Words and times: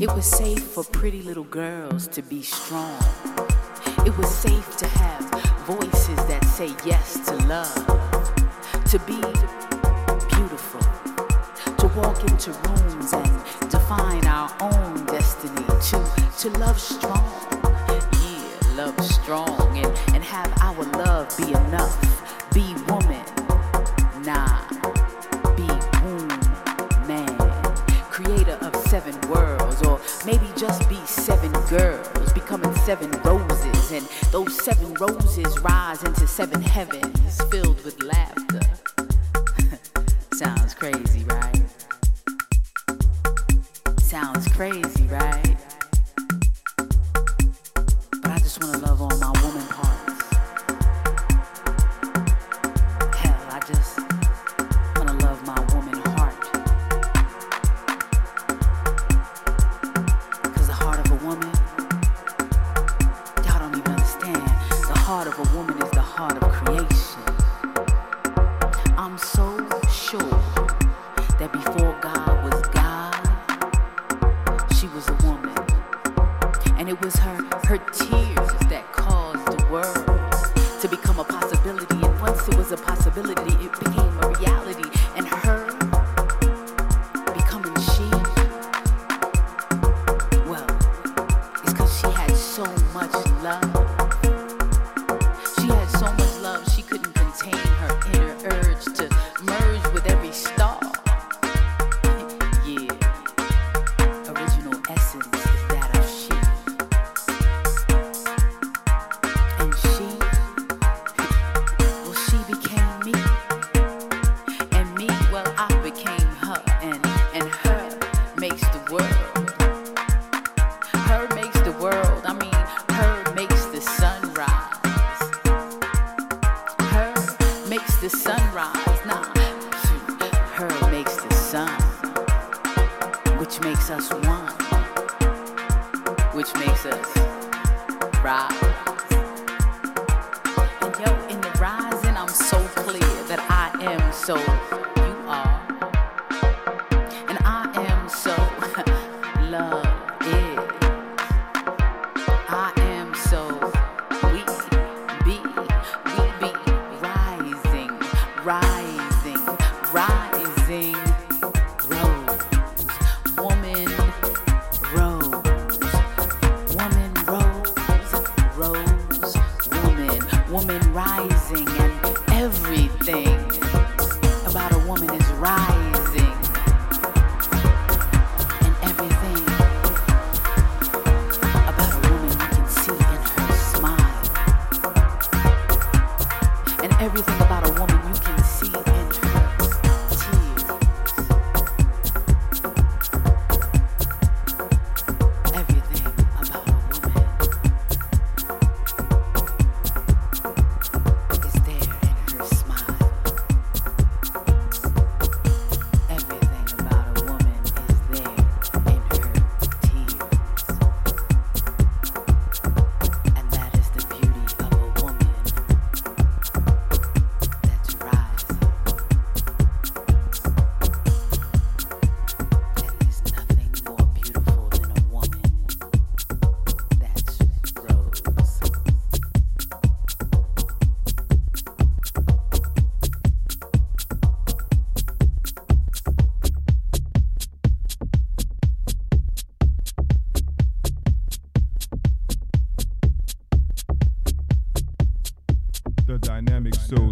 It 0.00 0.10
was 0.14 0.24
safe 0.24 0.62
for 0.62 0.82
pretty 0.82 1.20
little 1.20 1.44
girls 1.44 2.08
to 2.08 2.22
be 2.22 2.40
strong. 2.40 2.96
It 4.06 4.16
was 4.16 4.34
safe 4.34 4.78
to 4.78 4.86
have 4.86 5.28
voices 5.66 6.16
that 6.24 6.42
say 6.46 6.74
yes 6.86 7.20
to 7.28 7.36
love, 7.46 7.74
to 8.86 8.98
be 9.00 9.20
beautiful, 10.34 10.80
to 11.76 11.86
walk 11.98 12.18
into 12.30 12.50
rooms 12.50 13.12
and 13.12 13.70
define 13.70 14.24
our 14.24 14.50
own 14.62 15.04
destiny, 15.04 15.66
to, 15.66 15.98
to 16.38 16.58
love 16.58 16.80
strong, 16.80 17.30
yeah, 18.24 18.76
love 18.76 18.98
strong, 19.04 19.76
and, 19.76 19.92
and 20.14 20.24
have 20.24 20.50
our 20.62 20.82
love 21.04 21.28
be 21.36 21.52
enough, 21.52 22.48
be 22.54 22.72
seven 32.90 33.22
roses, 33.22 33.92
and 33.92 34.04
those 34.32 34.64
seven 34.64 34.92
roses 34.94 35.60
rise 35.60 36.02
into 36.02 36.26
seven 36.26 36.60
heavens. 36.60 37.09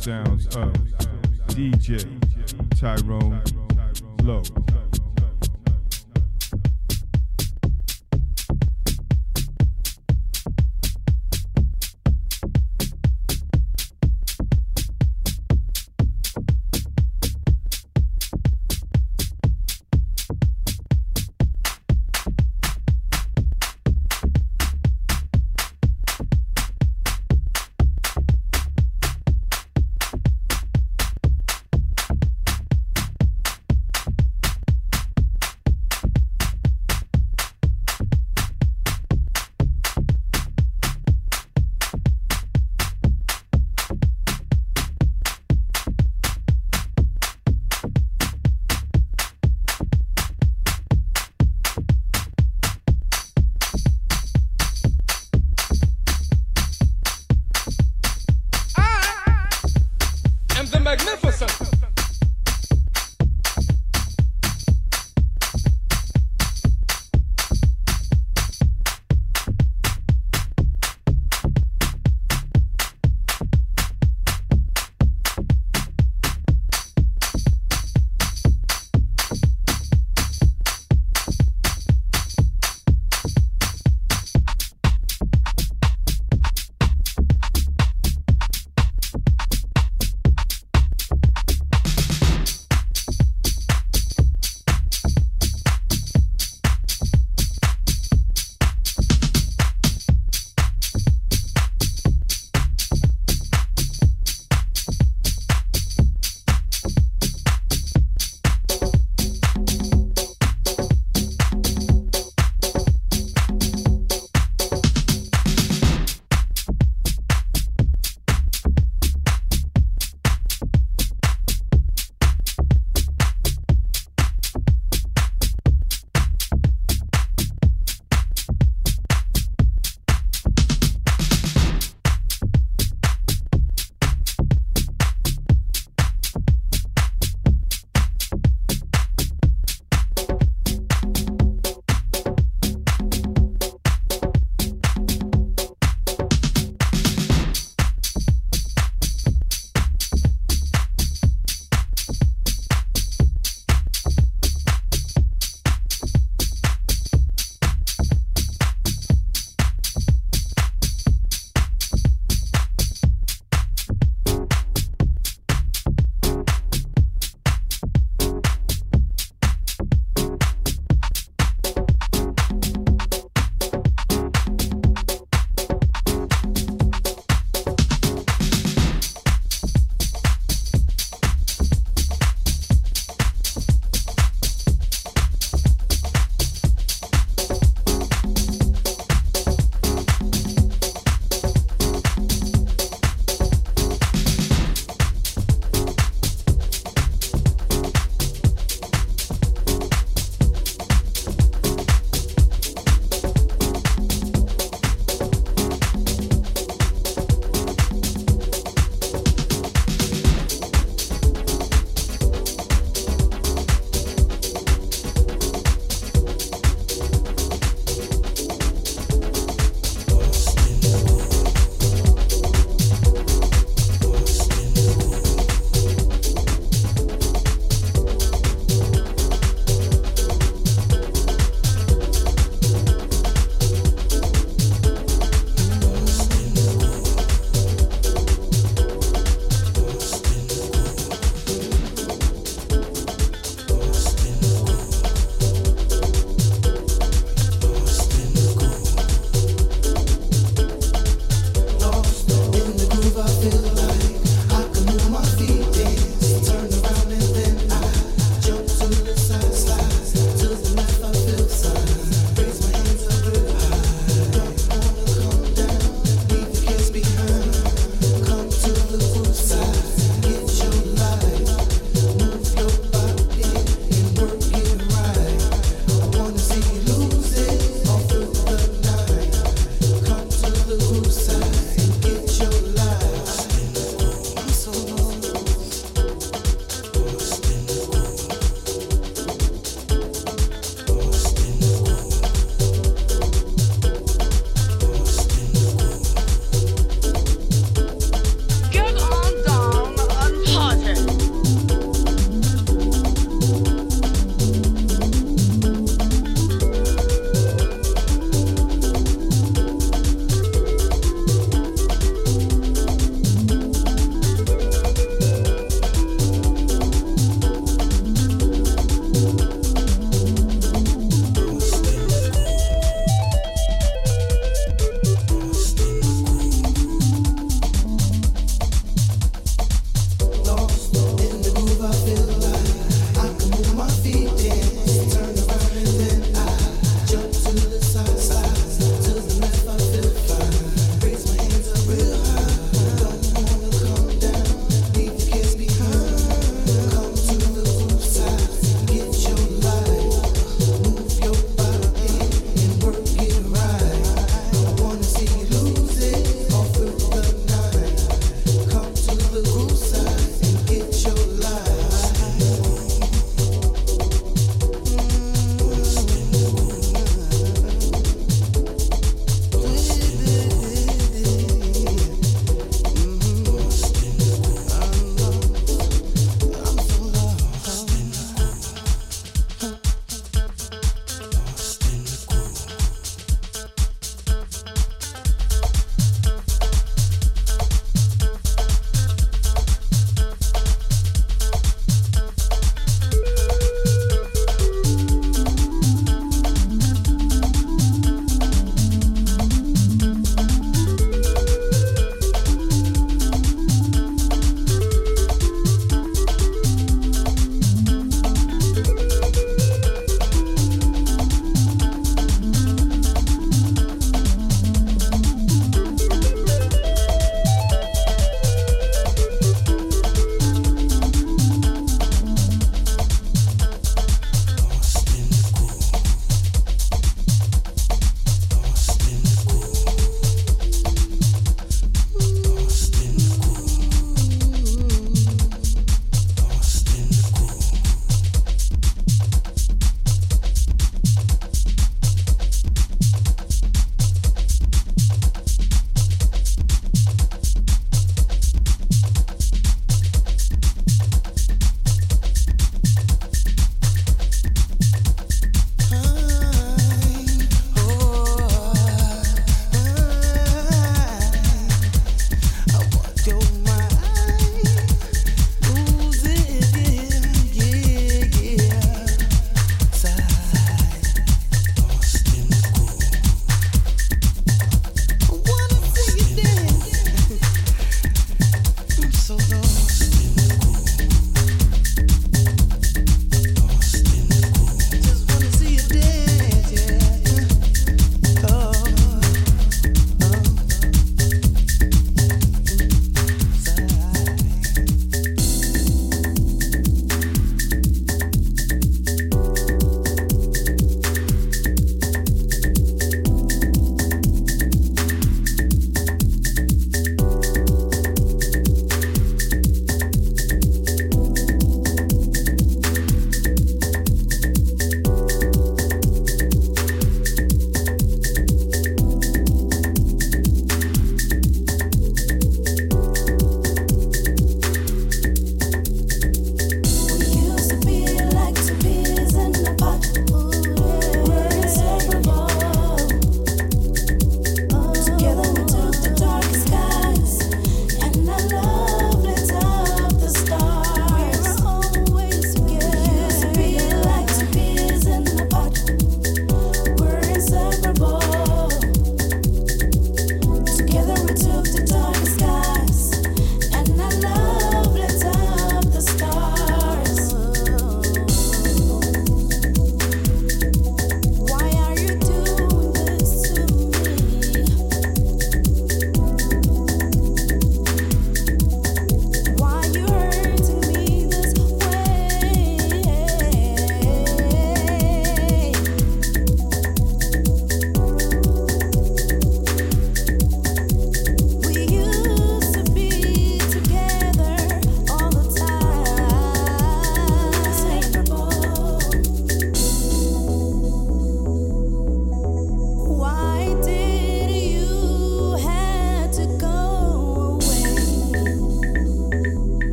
Sounds 0.00 0.46
of 0.56 0.72
DJ 1.48 2.00
Tyrone 2.78 3.42
Lowe. 4.22 4.42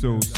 Dynamic 0.00 0.37